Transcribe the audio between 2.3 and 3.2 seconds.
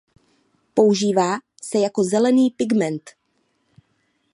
pigment.